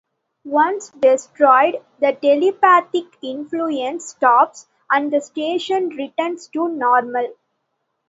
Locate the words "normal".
6.69-7.27